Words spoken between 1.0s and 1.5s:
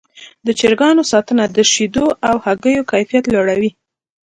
ساتنه